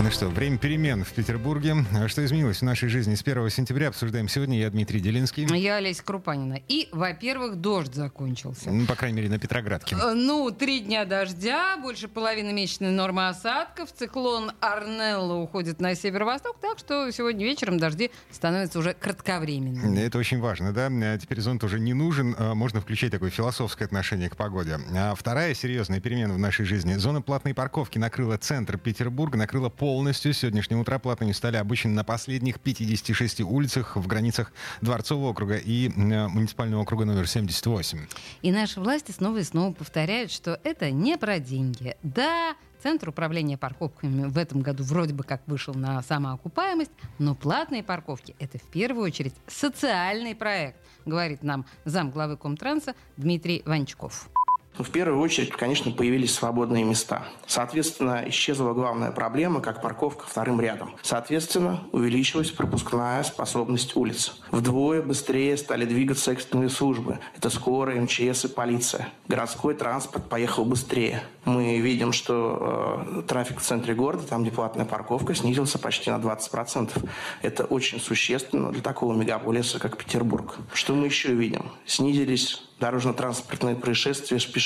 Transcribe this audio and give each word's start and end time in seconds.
Ну 0.00 0.10
что, 0.10 0.28
время 0.28 0.58
перемен 0.58 1.02
в 1.02 1.12
Петербурге. 1.12 1.76
Что 2.08 2.24
изменилось 2.24 2.58
в 2.58 2.62
нашей 2.62 2.88
жизни 2.90 3.14
с 3.14 3.22
1 3.22 3.48
сентября, 3.48 3.88
обсуждаем 3.88 4.28
сегодня. 4.28 4.58
Я 4.58 4.68
Дмитрий 4.68 5.00
Делинский. 5.00 5.46
Я 5.56 5.76
Олеся 5.76 6.04
Крупанина. 6.04 6.60
И, 6.68 6.88
во-первых, 6.92 7.56
дождь 7.56 7.94
закончился. 7.94 8.70
Ну, 8.70 8.86
по 8.86 8.96
крайней 8.96 9.16
мере, 9.16 9.30
на 9.30 9.38
Петроградке. 9.38 9.96
Э, 9.96 10.12
Ну, 10.12 10.50
три 10.50 10.80
дня 10.80 11.06
дождя, 11.06 11.78
больше 11.78 12.08
половины 12.08 12.52
месячной 12.52 12.90
нормы 12.90 13.28
осадков. 13.28 13.92
Циклон 13.92 14.52
Арнелло 14.60 15.34
уходит 15.36 15.80
на 15.80 15.94
северо-восток, 15.94 16.58
так 16.60 16.78
что 16.78 17.10
сегодня 17.10 17.44
вечером 17.46 17.78
дожди 17.78 18.10
становятся 18.30 18.80
уже 18.80 18.92
кратковременными. 18.92 20.00
Это 20.00 20.18
очень 20.18 20.38
важно, 20.40 20.72
да? 20.72 20.88
А 20.90 21.18
Теперь 21.18 21.40
зонт 21.40 21.64
уже 21.64 21.80
не 21.80 21.94
нужен, 21.94 22.34
а 22.38 22.54
можно 22.54 22.80
включать 22.82 23.10
такое 23.12 23.30
философское 23.30 23.86
отношение 23.86 24.28
к 24.28 24.36
погоде. 24.36 24.78
А 24.94 25.14
вторая 25.14 25.54
серьезная 25.54 26.00
перемена 26.00 26.34
в 26.34 26.38
нашей 26.38 26.66
жизни. 26.66 26.94
Зона 26.94 27.22
платной 27.22 27.54
парковки 27.54 27.98
накрыла 27.98 28.36
центр 28.36 28.76
Петербурга, 28.76 29.38
накрыла 29.38 29.70
полностью. 29.84 30.32
С 30.32 30.38
сегодняшнего 30.38 30.80
утра 30.80 30.98
платными 30.98 31.32
стали 31.32 31.58
обычно 31.58 31.90
на 31.90 32.04
последних 32.04 32.58
56 32.58 33.42
улицах 33.42 33.96
в 33.96 34.06
границах 34.06 34.50
Дворцового 34.80 35.32
округа 35.32 35.58
и 35.58 35.90
э, 35.90 36.28
муниципального 36.28 36.80
округа 36.80 37.04
номер 37.04 37.28
78. 37.28 38.06
И 38.40 38.50
наши 38.50 38.80
власти 38.80 39.10
снова 39.10 39.36
и 39.36 39.42
снова 39.42 39.74
повторяют, 39.74 40.32
что 40.32 40.58
это 40.64 40.90
не 40.90 41.18
про 41.18 41.38
деньги. 41.38 41.98
Да, 42.02 42.56
Центр 42.82 43.10
управления 43.10 43.58
парковками 43.58 44.24
в 44.26 44.38
этом 44.38 44.62
году 44.62 44.84
вроде 44.84 45.12
бы 45.12 45.22
как 45.22 45.42
вышел 45.46 45.74
на 45.74 46.00
самоокупаемость, 46.00 46.92
но 47.18 47.34
платные 47.34 47.82
парковки– 47.82 48.34
это 48.38 48.56
в 48.56 48.62
первую 48.62 49.04
очередь 49.04 49.34
социальный 49.46 50.34
проект, 50.34 50.78
говорит 51.04 51.42
нам 51.42 51.66
зам 51.84 52.10
главы 52.10 52.38
Комтранса 52.38 52.94
Дмитрий 53.18 53.62
Ванчков. 53.66 54.30
В 54.76 54.90
первую 54.90 55.20
очередь, 55.20 55.52
конечно, 55.52 55.92
появились 55.92 56.34
свободные 56.34 56.82
места. 56.82 57.22
Соответственно, 57.46 58.24
исчезла 58.26 58.72
главная 58.72 59.12
проблема, 59.12 59.60
как 59.60 59.80
парковка 59.80 60.26
вторым 60.26 60.60
рядом. 60.60 60.96
Соответственно, 61.00 61.84
увеличилась 61.92 62.50
пропускная 62.50 63.22
способность 63.22 63.94
улиц. 63.94 64.36
Вдвое 64.50 65.00
быстрее 65.00 65.56
стали 65.56 65.84
двигаться 65.84 66.32
экстренные 66.32 66.70
службы. 66.70 67.20
Это 67.36 67.50
скорая, 67.50 68.00
МЧС 68.00 68.46
и 68.46 68.48
полиция. 68.48 69.10
Городской 69.28 69.74
транспорт 69.74 70.28
поехал 70.28 70.64
быстрее. 70.64 71.22
Мы 71.44 71.78
видим, 71.78 72.12
что 72.12 73.04
э, 73.06 73.22
трафик 73.28 73.60
в 73.60 73.62
центре 73.62 73.94
города, 73.94 74.26
там 74.26 74.42
где 74.42 74.50
платная 74.50 74.86
парковка, 74.86 75.36
снизился 75.36 75.78
почти 75.78 76.10
на 76.10 76.16
20%. 76.16 77.08
Это 77.42 77.64
очень 77.64 78.00
существенно 78.00 78.72
для 78.72 78.82
такого 78.82 79.14
мегаполиса, 79.14 79.78
как 79.78 79.96
Петербург. 79.96 80.56
Что 80.72 80.94
мы 80.94 81.06
еще 81.06 81.32
видим? 81.32 81.70
Снизились 81.86 82.62
дорожно-транспортные 82.80 83.76
происшествия 83.76 84.40
с 84.40 84.44
пешеходами 84.44 84.63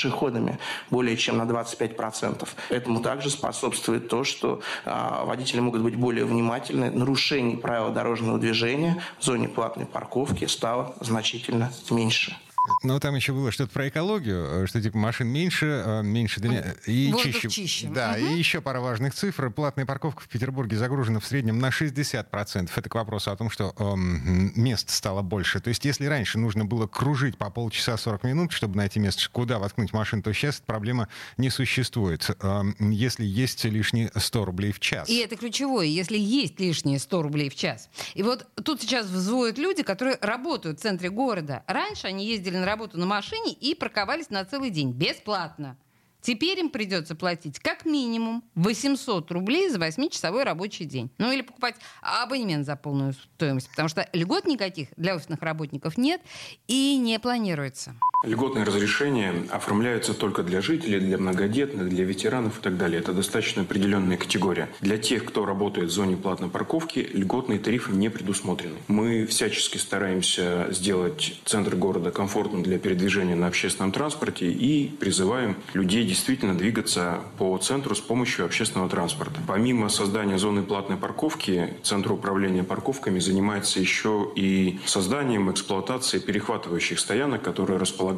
более 0.89 1.17
чем 1.17 1.37
на 1.37 1.43
25%. 1.43 2.47
Этому 2.69 3.01
также 3.01 3.29
способствует 3.29 4.07
то, 4.09 4.23
что 4.23 4.61
а, 4.85 5.25
водители 5.25 5.59
могут 5.59 5.81
быть 5.81 5.95
более 5.95 6.25
внимательны. 6.25 6.91
Нарушений 6.91 7.57
правил 7.57 7.91
дорожного 7.91 8.37
движения 8.37 9.01
в 9.19 9.23
зоне 9.23 9.47
платной 9.47 9.85
парковки 9.85 10.45
стало 10.45 10.95
значительно 11.01 11.71
меньше. 11.91 12.35
Но 12.83 12.99
там 12.99 13.15
еще 13.15 13.33
было 13.33 13.51
что-то 13.51 13.71
про 13.71 13.87
экологию, 13.87 14.63
э, 14.63 14.67
что 14.67 14.81
типа 14.81 14.97
машин 14.97 15.27
меньше, 15.27 15.83
э, 15.85 16.01
меньше 16.03 16.39
дня- 16.39 16.75
и 16.85 17.11
Воздух 17.11 17.33
чище. 17.33 17.49
чище. 17.49 17.87
Да, 17.87 18.17
и 18.17 18.37
еще 18.37 18.61
пара 18.61 18.79
важных 18.79 19.13
цифр. 19.13 19.49
Платная 19.49 19.85
парковка 19.85 20.21
в 20.21 20.27
Петербурге 20.27 20.77
загружена 20.77 21.19
в 21.19 21.25
среднем 21.25 21.59
на 21.59 21.71
60%. 21.71 22.77
Это 22.77 22.89
к 22.89 22.95
вопросу 22.95 23.31
о 23.31 23.35
том, 23.35 23.49
что 23.49 23.73
эм, 23.79 24.51
мест 24.55 24.89
стало 24.89 25.21
больше. 25.21 25.59
То 25.59 25.69
есть 25.69 25.83
если 25.85 26.05
раньше 26.05 26.37
нужно 26.37 26.65
было 26.65 26.87
кружить 26.87 27.37
по 27.37 27.49
полчаса 27.49 27.97
40 27.97 28.23
минут, 28.23 28.51
чтобы 28.51 28.77
найти 28.77 28.99
место, 28.99 29.23
куда 29.31 29.59
воткнуть 29.59 29.93
машину, 29.93 30.21
то 30.23 30.33
сейчас 30.33 30.61
проблема 30.65 31.07
не 31.37 31.49
существует. 31.49 32.29
Эм, 32.41 32.75
если 32.91 33.25
есть 33.25 33.63
лишние 33.65 34.11
100 34.15 34.45
рублей 34.45 34.71
в 34.71 34.79
час. 34.79 35.09
И 35.09 35.17
это 35.17 35.35
ключевое, 35.35 35.85
если 35.85 36.17
есть 36.17 36.59
лишние 36.59 36.99
100 36.99 37.21
рублей 37.21 37.49
в 37.49 37.55
час. 37.55 37.89
И 38.13 38.23
вот 38.23 38.47
тут 38.63 38.81
сейчас 38.81 39.07
взводят 39.07 39.57
люди, 39.57 39.83
которые 39.83 40.17
работают 40.21 40.79
в 40.79 40.81
центре 40.81 41.09
города. 41.09 41.63
Раньше 41.67 42.07
они 42.07 42.27
ездили 42.27 42.57
на 42.59 42.65
работу 42.65 42.97
на 42.97 43.05
машине 43.05 43.53
и 43.53 43.75
парковались 43.75 44.29
на 44.29 44.45
целый 44.45 44.69
день 44.69 44.91
бесплатно. 44.91 45.77
Теперь 46.21 46.59
им 46.59 46.69
придется 46.69 47.15
платить 47.15 47.59
как 47.59 47.85
минимум 47.85 48.43
800 48.55 49.31
рублей 49.31 49.69
за 49.69 49.79
8-часовой 49.79 50.43
рабочий 50.43 50.83
день. 50.85 51.09
Ну 51.17 51.31
или 51.31 51.41
покупать 51.41 51.75
абонемент 52.01 52.65
за 52.65 52.75
полную 52.75 53.13
стоимость, 53.13 53.69
потому 53.69 53.87
что 53.87 54.07
льгот 54.11 54.45
никаких 54.45 54.89
для 54.97 55.15
офисных 55.15 55.41
работников 55.41 55.97
нет 55.97 56.21
и 56.67 56.97
не 56.97 57.19
планируется. 57.19 57.95
Льготные 58.21 58.65
разрешения 58.65 59.33
оформляются 59.49 60.13
только 60.13 60.43
для 60.43 60.59
жителей, 60.59 60.99
для 60.99 61.17
многодетных, 61.17 61.87
для 61.87 62.03
ветеранов 62.03 62.59
и 62.59 62.61
так 62.61 62.75
далее. 62.75 62.99
Это 62.99 63.13
достаточно 63.13 63.61
определенная 63.61 64.17
категория. 64.17 64.67
Для 64.81 64.97
тех, 64.97 65.23
кто 65.23 65.45
работает 65.45 65.87
в 65.87 65.93
зоне 65.93 66.17
платной 66.17 66.49
парковки, 66.49 67.09
льготные 67.13 67.59
тарифы 67.59 67.93
не 67.93 68.09
предусмотрены. 68.09 68.75
Мы 68.89 69.25
всячески 69.25 69.77
стараемся 69.77 70.67
сделать 70.71 71.39
центр 71.45 71.77
города 71.77 72.11
комфортным 72.11 72.61
для 72.61 72.77
передвижения 72.77 73.35
на 73.35 73.47
общественном 73.47 73.93
транспорте 73.93 74.51
и 74.51 74.89
призываем 74.89 75.55
людей 75.73 76.03
действительно 76.03 76.57
двигаться 76.57 77.19
по 77.37 77.57
центру 77.57 77.95
с 77.95 78.01
помощью 78.01 78.43
общественного 78.43 78.89
транспорта. 78.89 79.39
Помимо 79.47 79.87
создания 79.87 80.37
зоны 80.37 80.63
платной 80.63 80.97
парковки, 80.97 81.73
Центр 81.83 82.11
управления 82.11 82.65
парковками 82.65 83.19
занимается 83.19 83.79
еще 83.79 84.29
и 84.35 84.77
созданием, 84.85 85.49
эксплуатацией 85.49 86.21
перехватывающих 86.21 86.99
стоянок, 86.99 87.41
которые 87.41 87.79
располагаются 87.79 88.08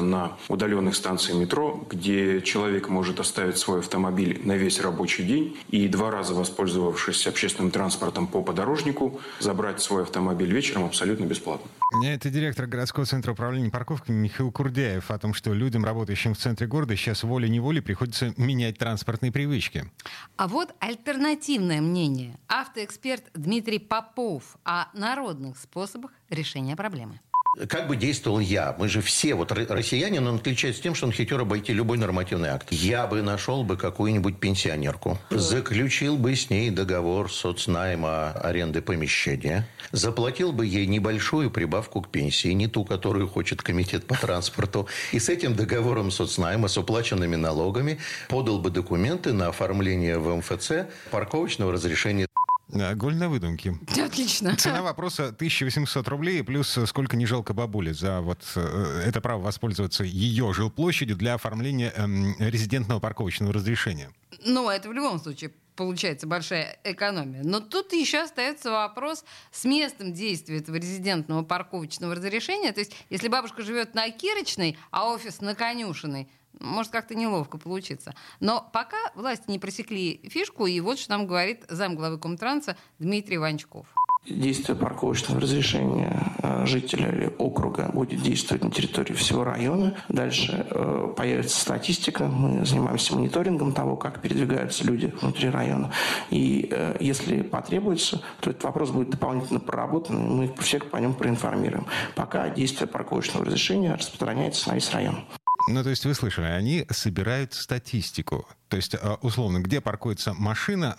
на 0.00 0.36
удаленных 0.48 0.94
станциях 0.94 1.38
метро, 1.38 1.84
где 1.88 2.40
человек 2.42 2.88
может 2.88 3.20
оставить 3.20 3.58
свой 3.58 3.80
автомобиль 3.80 4.40
на 4.44 4.56
весь 4.56 4.80
рабочий 4.80 5.24
день 5.24 5.56
и 5.68 5.88
два 5.88 6.10
раза 6.10 6.34
воспользовавшись 6.34 7.26
общественным 7.26 7.70
транспортом 7.70 8.26
по 8.26 8.42
подорожнику, 8.42 9.20
забрать 9.38 9.80
свой 9.80 10.02
автомобиль 10.02 10.52
вечером 10.52 10.84
абсолютно 10.84 11.24
бесплатно. 11.24 11.70
Это 12.04 12.30
директор 12.30 12.66
городского 12.66 13.04
центра 13.04 13.32
управления 13.32 13.70
парковками 13.70 14.16
Михаил 14.16 14.52
Курдяев 14.52 15.10
о 15.10 15.18
том, 15.18 15.34
что 15.34 15.52
людям, 15.52 15.84
работающим 15.84 16.34
в 16.34 16.38
центре 16.38 16.66
города, 16.66 16.94
сейчас 16.96 17.24
волей-неволей 17.24 17.80
приходится 17.80 18.32
менять 18.36 18.78
транспортные 18.78 19.32
привычки. 19.32 19.90
А 20.36 20.46
вот 20.46 20.72
альтернативное 20.78 21.80
мнение. 21.80 22.38
Автоэксперт 22.48 23.24
Дмитрий 23.34 23.78
Попов 23.78 24.56
о 24.64 24.86
народных 24.94 25.58
способах 25.58 26.12
решения 26.28 26.76
проблемы. 26.76 27.20
Как 27.68 27.88
бы 27.88 27.96
действовал 27.96 28.38
я? 28.38 28.76
Мы 28.78 28.88
же 28.88 29.00
все, 29.00 29.34
вот 29.34 29.50
ро- 29.50 29.72
россиянин, 29.72 30.24
он 30.26 30.36
отличается 30.36 30.80
тем, 30.82 30.94
что 30.94 31.06
он 31.06 31.12
хитер 31.12 31.40
обойти 31.40 31.72
любой 31.72 31.98
нормативный 31.98 32.50
акт. 32.50 32.68
Я 32.70 33.08
бы 33.08 33.22
нашел 33.22 33.64
бы 33.64 33.76
какую-нибудь 33.76 34.38
пенсионерку, 34.38 35.18
заключил 35.30 36.16
бы 36.16 36.36
с 36.36 36.48
ней 36.48 36.70
договор 36.70 37.30
соцнайма 37.30 38.30
аренды 38.32 38.80
помещения, 38.80 39.66
заплатил 39.90 40.52
бы 40.52 40.64
ей 40.64 40.86
небольшую 40.86 41.50
прибавку 41.50 42.02
к 42.02 42.10
пенсии, 42.10 42.48
не 42.48 42.68
ту, 42.68 42.84
которую 42.84 43.26
хочет 43.28 43.62
комитет 43.62 44.06
по 44.06 44.14
транспорту, 44.14 44.86
и 45.10 45.18
с 45.18 45.28
этим 45.28 45.56
договором 45.56 46.12
соцнайма, 46.12 46.68
с 46.68 46.78
уплаченными 46.78 47.34
налогами, 47.34 47.98
подал 48.28 48.60
бы 48.60 48.70
документы 48.70 49.32
на 49.32 49.48
оформление 49.48 50.18
в 50.18 50.36
МФЦ 50.36 50.86
парковочного 51.10 51.72
разрешения 51.72 52.29
Голь 52.72 53.16
на 53.16 53.28
выдумке. 53.28 53.76
Отлично. 54.04 54.56
Цена 54.56 54.82
вопроса 54.90 55.28
1800 55.28 56.06
рублей, 56.08 56.42
плюс 56.42 56.76
э, 56.78 56.86
сколько 56.86 57.16
не 57.16 57.26
жалко 57.26 57.52
бабули 57.52 57.92
за 57.92 58.20
вот 58.20 58.42
э, 58.56 59.02
это 59.06 59.20
право 59.20 59.42
воспользоваться 59.42 60.04
ее 60.04 60.52
жилплощадью 60.52 61.16
для 61.16 61.34
оформления 61.34 61.92
эм, 61.96 62.36
резидентного 62.38 63.00
парковочного 63.00 63.52
разрешения. 63.52 64.10
Ну, 64.44 64.70
это 64.70 64.88
в 64.88 64.92
любом 64.92 65.18
случае 65.18 65.52
получается 65.76 66.26
большая 66.26 66.78
экономия. 66.84 67.42
Но 67.42 67.60
тут 67.60 67.92
еще 67.92 68.18
остается 68.18 68.70
вопрос 68.70 69.24
с 69.50 69.64
местом 69.64 70.12
действия 70.12 70.58
этого 70.58 70.76
резидентного 70.76 71.42
парковочного 71.42 72.14
разрешения. 72.14 72.72
То 72.72 72.80
есть, 72.80 72.92
если 73.08 73.28
бабушка 73.28 73.62
живет 73.62 73.94
на 73.94 74.10
Кирочной, 74.10 74.76
а 74.90 75.10
офис 75.10 75.40
на 75.40 75.54
Конюшиной, 75.54 76.28
может 76.58 76.92
как-то 76.92 77.14
неловко 77.14 77.58
получиться. 77.58 78.14
Но 78.40 78.68
пока 78.72 78.98
власти 79.14 79.44
не 79.50 79.58
просекли 79.58 80.20
фишку, 80.28 80.66
и 80.66 80.80
вот 80.80 80.98
что 80.98 81.10
нам 81.10 81.26
говорит 81.26 81.64
замглавы 81.68 82.18
Комтранса 82.18 82.76
Дмитрий 82.98 83.38
Ванчков. 83.38 83.86
Действие 84.26 84.76
парковочного 84.76 85.40
разрешения 85.40 86.34
э, 86.42 86.66
жителя 86.66 87.08
или 87.08 87.34
округа 87.38 87.90
будет 87.90 88.20
действовать 88.20 88.62
на 88.62 88.70
территории 88.70 89.14
всего 89.14 89.44
района. 89.44 89.96
Дальше 90.10 90.66
э, 90.68 91.14
появится 91.16 91.58
статистика. 91.58 92.26
Мы 92.26 92.66
занимаемся 92.66 93.16
мониторингом 93.16 93.72
того, 93.72 93.96
как 93.96 94.20
передвигаются 94.20 94.84
люди 94.84 95.06
внутри 95.22 95.48
района. 95.48 95.90
И 96.28 96.68
э, 96.70 96.98
если 97.00 97.40
потребуется, 97.40 98.20
то 98.40 98.50
этот 98.50 98.62
вопрос 98.62 98.90
будет 98.90 99.08
дополнительно 99.08 99.58
проработан, 99.58 100.22
и 100.22 100.28
мы 100.28 100.54
всех 100.58 100.90
по 100.90 100.98
нему 100.98 101.14
проинформируем. 101.14 101.86
Пока 102.14 102.50
действие 102.50 102.88
парковочного 102.88 103.46
разрешения 103.46 103.94
распространяется 103.94 104.68
на 104.68 104.74
весь 104.74 104.92
район. 104.92 105.24
Ну, 105.72 105.82
то 105.82 105.90
есть 105.90 106.04
вы 106.04 106.14
слышали, 106.14 106.46
они 106.46 106.86
собирают 106.90 107.54
статистику. 107.54 108.48
То 108.68 108.76
есть, 108.76 108.94
а, 108.94 109.18
условно, 109.22 109.58
где 109.58 109.80
паркуется 109.80 110.34
машина, 110.34 110.96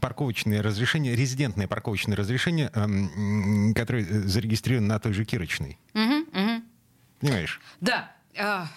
парковочное 0.00 0.62
разрешение, 0.62 1.14
резидентное 1.16 1.68
парковочное 1.68 2.16
разрешение, 2.16 2.70
которое 3.74 4.04
зарегистрировано 4.04 4.88
на 4.88 5.00
той 5.00 5.12
же 5.12 5.24
Кирочной. 5.24 5.78
Угу, 5.94 6.18
угу. 6.32 6.62
Понимаешь? 7.20 7.60
Да. 7.80 8.12
А, 8.36 8.68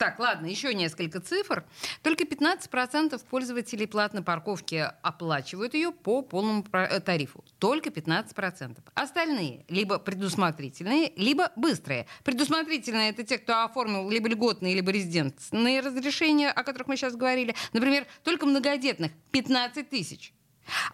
так, 0.00 0.18
ладно, 0.18 0.46
еще 0.46 0.72
несколько 0.72 1.20
цифр. 1.20 1.62
Только 2.02 2.24
15% 2.24 3.22
пользователей 3.28 3.86
платной 3.86 4.22
парковки 4.22 4.90
оплачивают 5.02 5.74
ее 5.74 5.92
по 5.92 6.22
полному 6.22 6.64
э, 6.72 7.00
тарифу. 7.00 7.44
Только 7.58 7.90
15%. 7.90 8.78
Остальные 8.94 9.66
либо 9.68 9.98
предусмотрительные, 9.98 11.12
либо 11.16 11.52
быстрые. 11.54 12.06
Предусмотрительные— 12.24 13.10
это 13.12 13.24
те, 13.24 13.36
кто 13.36 13.62
оформил 13.62 14.08
либо 14.08 14.28
льготные, 14.28 14.74
либо 14.74 14.90
резидентные 14.90 15.80
разрешения, 15.80 16.50
о 16.50 16.64
которых 16.64 16.88
мы 16.88 16.96
сейчас 16.96 17.14
говорили. 17.14 17.54
Например, 17.74 18.06
только 18.24 18.46
многодетных— 18.46 19.12
15 19.32 19.90
тысяч. 19.90 20.32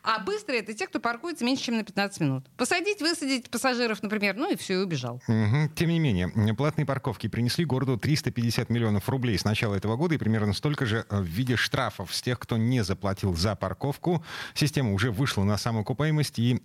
А 0.02 0.18
быстрые 0.20 0.60
это 0.60 0.74
те, 0.74 0.86
кто 0.86 1.00
паркуется 1.00 1.44
меньше, 1.44 1.64
чем 1.64 1.76
на 1.76 1.84
15 1.84 2.20
минут. 2.20 2.46
Посадить, 2.56 3.00
высадить 3.00 3.50
пассажиров, 3.50 4.02
например, 4.02 4.36
ну 4.36 4.50
и 4.50 4.56
все, 4.56 4.74
и 4.74 4.84
убежал. 4.84 5.16
Угу. 5.28 5.70
Тем 5.74 5.90
не 5.90 5.98
менее, 5.98 6.28
платные 6.54 6.86
парковки 6.86 7.28
принесли 7.28 7.64
городу 7.64 7.96
350 7.98 8.70
миллионов 8.70 9.08
рублей 9.08 9.38
с 9.38 9.44
начала 9.44 9.74
этого 9.74 9.96
года 9.96 10.14
и 10.14 10.18
примерно 10.18 10.52
столько 10.52 10.86
же 10.86 11.04
э, 11.08 11.20
в 11.20 11.24
виде 11.24 11.56
штрафов 11.56 12.14
с 12.14 12.22
тех, 12.22 12.38
кто 12.38 12.56
не 12.56 12.82
заплатил 12.82 13.34
за 13.34 13.54
парковку. 13.56 14.24
Система 14.54 14.92
уже 14.92 15.10
вышла 15.10 15.44
на 15.44 15.56
самоокупаемость 15.56 16.38
и 16.38 16.60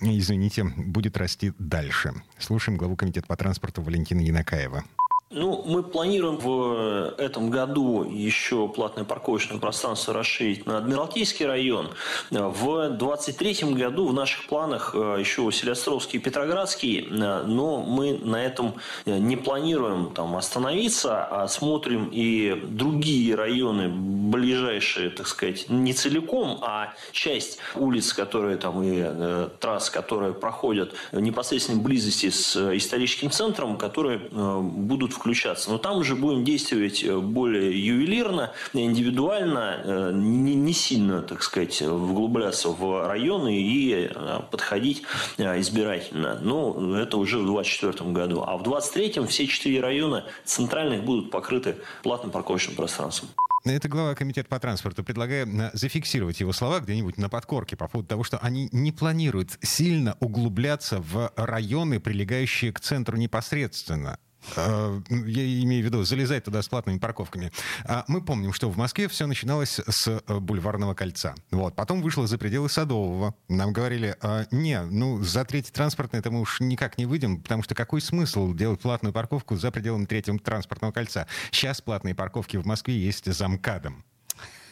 извините, 0.00 0.64
будет 0.64 1.16
расти 1.16 1.52
дальше. 1.58 2.12
Слушаем 2.38 2.78
главу 2.78 2.96
комитета 2.96 3.26
по 3.26 3.36
транспорту 3.36 3.82
Валентина 3.82 4.20
Янакаева. 4.20 4.84
Ну, 5.30 5.62
мы 5.66 5.82
планируем 5.82 6.38
в 6.38 7.14
этом 7.18 7.50
году 7.50 8.02
еще 8.02 8.66
платное 8.66 9.04
парковочное 9.04 9.58
пространство 9.58 10.14
расширить 10.14 10.64
на 10.64 10.78
Адмиралтейский 10.78 11.44
район. 11.44 11.90
В 12.30 12.88
2023 12.88 13.74
году 13.74 14.08
в 14.08 14.14
наших 14.14 14.46
планах 14.46 14.94
э, 14.94 15.16
еще 15.18 15.42
Василиостровский 15.42 16.18
и 16.18 16.22
Петроградский, 16.22 17.06
э, 17.10 17.42
но 17.42 17.82
мы 17.82 18.16
на 18.16 18.42
этом 18.42 18.76
э, 19.04 19.18
не 19.18 19.36
планируем 19.36 20.14
там 20.14 20.34
остановиться, 20.34 21.26
а 21.26 21.46
смотрим 21.46 22.08
и 22.10 22.58
другие 22.64 23.34
районы, 23.34 23.90
ближайшие, 23.90 25.10
так 25.10 25.26
сказать, 25.26 25.68
не 25.68 25.92
целиком, 25.92 26.58
а 26.62 26.94
часть 27.12 27.58
улиц, 27.74 28.14
которые 28.14 28.56
там 28.56 28.82
и 28.82 29.50
трасс, 29.60 29.90
которые 29.90 30.32
проходят 30.32 30.94
в 31.12 31.20
непосредственной 31.20 31.82
близости 31.82 32.30
с 32.30 32.56
историческим 32.74 33.30
центром, 33.30 33.76
которые 33.76 34.18
будут 34.18 35.17
включаться. 35.18 35.70
Но 35.70 35.78
там 35.78 35.98
уже 35.98 36.14
будем 36.14 36.44
действовать 36.44 37.02
э, 37.04 37.16
более 37.18 37.84
ювелирно, 37.84 38.52
индивидуально, 38.72 39.80
э, 39.84 40.12
не, 40.14 40.54
не 40.54 40.72
сильно, 40.72 41.22
так 41.22 41.42
сказать, 41.42 41.80
вглубляться 41.82 42.70
в 42.70 43.06
районы 43.06 43.60
и 43.60 44.08
э, 44.10 44.40
подходить 44.50 45.02
избирательно. 45.38 46.38
Но 46.40 46.96
это 46.96 47.16
уже 47.16 47.38
в 47.38 47.46
2024 47.46 48.10
году. 48.10 48.44
А 48.46 48.56
в 48.56 48.62
2023 48.62 49.26
все 49.26 49.46
четыре 49.46 49.80
района 49.80 50.24
центральных 50.44 51.04
будут 51.04 51.30
покрыты 51.30 51.76
платным 52.02 52.30
парковочным 52.30 52.76
пространством. 52.76 53.30
Это 53.64 53.88
глава 53.88 54.14
комитета 54.14 54.48
по 54.48 54.58
транспорту. 54.58 55.04
Предлагаю 55.04 55.70
зафиксировать 55.74 56.40
его 56.40 56.52
слова 56.52 56.80
где-нибудь 56.80 57.18
на 57.18 57.28
подкорке 57.28 57.76
по 57.76 57.88
поводу 57.88 58.08
того, 58.08 58.24
что 58.24 58.38
они 58.38 58.68
не 58.72 58.92
планируют 58.92 59.58
сильно 59.60 60.16
углубляться 60.20 61.00
в 61.00 61.32
районы, 61.36 62.00
прилегающие 62.00 62.72
к 62.72 62.80
центру 62.80 63.16
непосредственно. 63.16 64.18
А, 64.56 65.00
я 65.08 65.62
имею 65.62 65.82
в 65.82 65.86
виду 65.86 66.04
залезать 66.04 66.44
туда 66.44 66.62
с 66.62 66.68
платными 66.68 66.98
парковками. 66.98 67.52
А 67.84 68.04
мы 68.08 68.22
помним, 68.22 68.52
что 68.52 68.70
в 68.70 68.76
Москве 68.76 69.08
все 69.08 69.26
начиналось 69.26 69.80
с 69.86 70.06
э, 70.06 70.38
бульварного 70.38 70.94
кольца. 70.94 71.34
Вот. 71.50 71.74
Потом 71.74 72.02
вышло 72.02 72.26
за 72.26 72.38
пределы 72.38 72.68
Садового. 72.68 73.34
Нам 73.48 73.72
говорили, 73.72 74.16
а, 74.20 74.46
не, 74.50 74.82
ну 74.82 75.22
за 75.22 75.44
третий 75.44 75.72
транспортный 75.72 76.20
это 76.20 76.30
мы 76.30 76.40
уж 76.40 76.60
никак 76.60 76.98
не 76.98 77.06
выйдем, 77.06 77.40
потому 77.40 77.62
что 77.62 77.74
какой 77.74 78.00
смысл 78.00 78.52
делать 78.54 78.80
платную 78.80 79.12
парковку 79.12 79.56
за 79.56 79.70
пределами 79.70 80.04
третьего 80.04 80.38
транспортного 80.38 80.92
кольца? 80.92 81.26
Сейчас 81.50 81.80
платные 81.80 82.14
парковки 82.14 82.56
в 82.56 82.66
Москве 82.66 82.98
есть 82.98 83.32
за 83.32 83.48
МКАДом. 83.48 84.04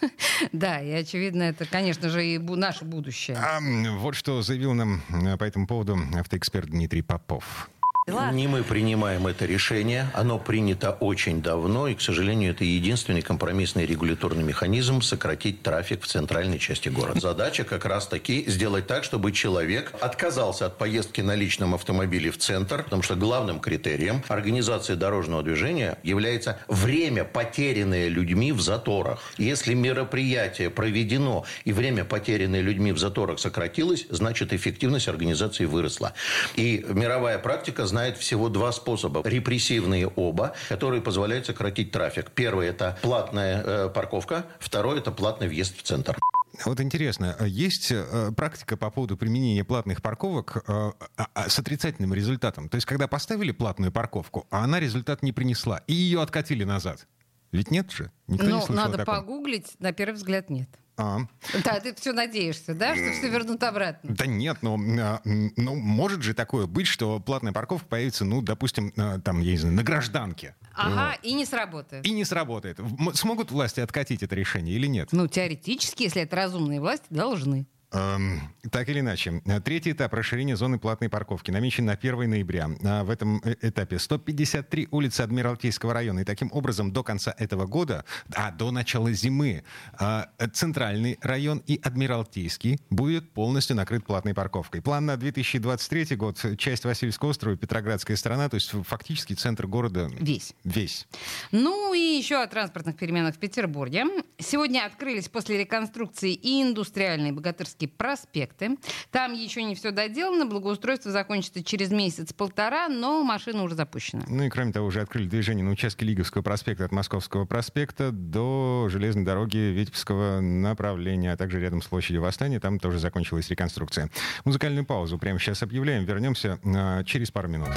Да, 0.52 0.80
и 0.80 0.90
очевидно, 0.90 1.44
это, 1.44 1.64
конечно 1.64 2.08
же, 2.08 2.24
и 2.24 2.38
наше 2.38 2.84
будущее. 2.84 3.36
А, 3.36 3.60
вот 3.98 4.14
что 4.14 4.42
заявил 4.42 4.74
нам 4.74 5.02
э, 5.08 5.36
по 5.36 5.44
этому 5.44 5.66
поводу 5.66 5.98
автоэксперт 6.14 6.68
Дмитрий 6.68 7.02
Попов. 7.02 7.70
Не 8.08 8.46
мы 8.46 8.62
принимаем 8.62 9.26
это 9.26 9.46
решение. 9.46 10.08
Оно 10.14 10.38
принято 10.38 10.92
очень 10.92 11.42
давно, 11.42 11.88
и, 11.88 11.96
к 11.96 12.00
сожалению, 12.00 12.52
это 12.52 12.62
единственный 12.62 13.20
компромиссный 13.20 13.84
регуляторный 13.84 14.44
механизм 14.44 15.00
сократить 15.02 15.64
трафик 15.64 16.02
в 16.02 16.06
центральной 16.06 16.60
части 16.60 16.88
города. 16.88 17.18
Задача 17.18 17.64
как 17.64 17.84
раз-таки 17.84 18.44
сделать 18.46 18.86
так, 18.86 19.02
чтобы 19.02 19.32
человек 19.32 19.92
отказался 20.00 20.66
от 20.66 20.78
поездки 20.78 21.20
на 21.20 21.34
личном 21.34 21.74
автомобиле 21.74 22.30
в 22.30 22.38
центр, 22.38 22.84
потому 22.84 23.02
что 23.02 23.16
главным 23.16 23.58
критерием 23.58 24.22
организации 24.28 24.94
дорожного 24.94 25.42
движения 25.42 25.98
является 26.04 26.60
время, 26.68 27.24
потерянное 27.24 28.06
людьми 28.06 28.52
в 28.52 28.60
заторах. 28.60 29.20
Если 29.36 29.74
мероприятие 29.74 30.70
проведено 30.70 31.44
и 31.64 31.72
время, 31.72 32.04
потерянное 32.04 32.60
людьми 32.60 32.92
в 32.92 32.98
заторах 32.98 33.40
сократилось, 33.40 34.06
значит 34.10 34.52
эффективность 34.52 35.08
организации 35.08 35.64
выросла. 35.64 36.12
И 36.54 36.86
мировая 36.88 37.40
практика 37.40 37.84
знает 37.96 38.18
всего 38.18 38.50
два 38.50 38.72
способа. 38.72 39.22
Репрессивные 39.24 40.06
оба, 40.06 40.52
которые 40.68 41.00
позволяют 41.00 41.46
сократить 41.46 41.92
трафик. 41.92 42.30
Первый– 42.30 42.68
это 42.68 42.98
платная 43.00 43.62
э, 43.64 43.88
парковка. 43.88 44.44
Второй– 44.60 44.98
это 45.00 45.10
платный 45.12 45.48
въезд 45.48 45.78
в 45.78 45.82
центр. 45.82 46.18
Вот 46.66 46.78
интересно, 46.80 47.36
есть 47.40 47.90
э, 47.90 48.32
практика 48.36 48.76
по 48.76 48.90
поводу 48.90 49.16
применения 49.16 49.64
платных 49.64 50.02
парковок 50.02 50.58
э, 50.58 50.60
а, 50.68 51.26
а, 51.32 51.48
с 51.48 51.58
отрицательным 51.58 52.12
результатом? 52.12 52.68
То 52.68 52.74
есть, 52.74 52.86
когда 52.86 53.08
поставили 53.08 53.52
платную 53.52 53.90
парковку, 53.92 54.46
а 54.50 54.64
она 54.64 54.78
результат 54.78 55.22
не 55.22 55.32
принесла, 55.32 55.78
и 55.86 55.94
ее 55.94 56.20
откатили 56.20 56.64
назад. 56.64 57.06
Ведь 57.50 57.70
нет 57.70 57.90
же? 57.90 58.12
Никто 58.26 58.46
ну, 58.46 58.56
не 58.56 58.62
слышал 58.62 58.84
надо 58.84 59.06
погуглить, 59.06 59.72
на 59.78 59.92
первый 59.92 60.16
взгляд 60.16 60.50
нет. 60.50 60.68
А. 60.98 61.20
Да, 61.62 61.80
ты 61.80 61.94
все 61.94 62.12
надеешься, 62.12 62.74
да, 62.74 62.94
что 62.94 63.12
все 63.12 63.28
вернут 63.28 63.62
обратно? 63.62 64.14
Да 64.14 64.24
нет, 64.24 64.58
но 64.62 64.78
ну, 64.78 65.20
ну, 65.56 65.74
может 65.74 66.22
же 66.22 66.32
такое 66.32 66.66
быть, 66.66 66.86
что 66.86 67.20
платная 67.20 67.52
парковка 67.52 67.86
появится, 67.86 68.24
ну, 68.24 68.40
допустим, 68.40 68.92
там, 68.92 69.40
я 69.40 69.52
не 69.52 69.58
знаю, 69.58 69.74
на 69.74 69.82
гражданке. 69.82 70.54
Ага, 70.74 71.16
вот. 71.16 71.24
и 71.24 71.34
не 71.34 71.44
сработает. 71.44 72.06
И 72.06 72.10
не 72.10 72.24
сработает. 72.24 72.78
Смогут 73.14 73.50
власти 73.50 73.80
откатить 73.80 74.22
это 74.22 74.34
решение 74.34 74.74
или 74.74 74.86
нет? 74.86 75.08
Ну, 75.12 75.26
теоретически, 75.26 76.04
если 76.04 76.22
это 76.22 76.36
разумные 76.36 76.80
власти, 76.80 77.06
должны. 77.10 77.66
Эм, 77.92 78.40
так 78.70 78.88
или 78.88 79.00
иначе, 79.00 79.40
третий 79.64 79.92
этап 79.92 80.12
расширения 80.12 80.56
зоны 80.56 80.78
платной 80.78 81.08
парковки 81.08 81.50
намечен 81.50 81.84
на 81.84 81.92
1 81.92 82.28
ноября. 82.28 82.68
А 82.84 83.04
в 83.04 83.10
этом 83.10 83.40
э, 83.44 83.54
этапе 83.62 83.98
153 83.98 84.88
улицы 84.90 85.20
Адмиралтейского 85.20 85.94
района. 85.94 86.20
И 86.20 86.24
таким 86.24 86.50
образом 86.52 86.92
до 86.92 87.04
конца 87.04 87.34
этого 87.38 87.66
года, 87.66 88.04
а 88.34 88.50
до 88.50 88.72
начала 88.72 89.12
зимы, 89.12 89.62
а, 89.98 90.28
Центральный 90.52 91.18
район 91.22 91.62
и 91.66 91.80
Адмиралтейский 91.82 92.80
будет 92.90 93.30
полностью 93.30 93.76
накрыт 93.76 94.04
платной 94.04 94.34
парковкой. 94.34 94.82
План 94.82 95.06
на 95.06 95.16
2023 95.16 96.16
год, 96.16 96.44
часть 96.58 96.84
Васильевского 96.84 97.30
острова, 97.30 97.56
Петроградская 97.56 98.16
сторона, 98.16 98.48
то 98.48 98.56
есть 98.56 98.72
фактически 98.84 99.34
центр 99.34 99.66
города... 99.66 100.10
Весь. 100.18 100.54
Весь. 100.64 101.06
Ну 101.52 101.94
и 101.94 101.98
еще 101.98 102.42
о 102.42 102.46
транспортных 102.46 102.96
переменах 102.96 103.36
в 103.36 103.38
Петербурге. 103.38 104.04
Сегодня 104.38 104.84
открылись 104.84 105.28
после 105.28 105.58
реконструкции 105.58 106.32
и 106.32 106.62
индустриальные 106.62 107.32
богатырские 107.32 107.75
Петербургские 107.76 107.88
проспекты. 107.88 108.76
Там 109.10 109.32
еще 109.32 109.62
не 109.62 109.74
все 109.74 109.90
доделано, 109.90 110.46
благоустройство 110.46 111.10
закончится 111.12 111.62
через 111.62 111.90
месяц-полтора, 111.90 112.88
но 112.88 113.22
машина 113.22 113.62
уже 113.62 113.74
запущена. 113.74 114.24
Ну 114.28 114.44
и 114.44 114.48
кроме 114.48 114.72
того, 114.72 114.86
уже 114.86 115.00
открыли 115.00 115.28
движение 115.28 115.64
на 115.64 115.70
участке 115.70 116.04
Лиговского 116.04 116.42
проспекта 116.42 116.84
от 116.84 116.92
Московского 116.92 117.44
проспекта 117.44 118.10
до 118.12 118.88
железной 118.90 119.24
дороги 119.24 119.58
Витебского 119.58 120.40
направления, 120.40 121.32
а 121.32 121.36
также 121.36 121.60
рядом 121.60 121.82
с 121.82 121.86
площадью 121.86 122.22
Восстания. 122.22 122.60
Там 122.60 122.78
тоже 122.78 122.98
закончилась 122.98 123.48
реконструкция. 123.50 124.10
Музыкальную 124.44 124.84
паузу 124.84 125.18
прямо 125.18 125.38
сейчас 125.38 125.62
объявляем. 125.62 126.04
Вернемся 126.04 126.58
а, 126.64 127.04
через 127.04 127.30
пару 127.30 127.48
минут. 127.48 127.68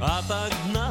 Отогнав 0.00 0.81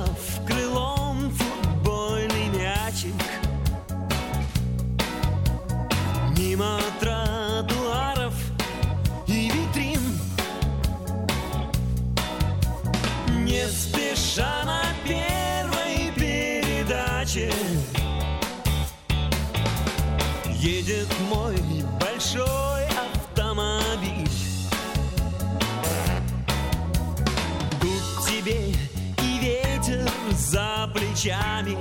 за 30.33 30.89
плечами. 30.93 31.77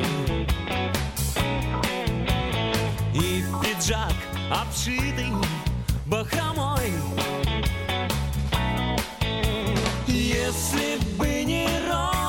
И 3.15 3.45
пиджак 3.63 4.15
обшитый 4.51 5.33
бахромой. 6.07 6.93
Если 10.07 10.99
бы 11.17 11.45
не 11.45 11.67
роллинги 11.89 12.20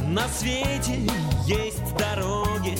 на 0.00 0.28
свете 0.28 1.06
есть 1.46 1.96
дороги 1.96 2.76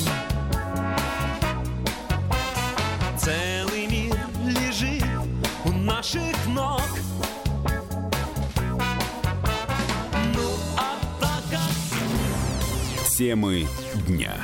Целый 3.19 3.87
мир 3.87 4.17
лежит 4.45 5.05
у 5.65 5.71
наших 5.71 6.47
ног 6.49 6.83
Ну 10.35 10.51
а 10.77 10.97
так 11.21 11.61
Темы 13.17 13.67
дня. 14.07 14.35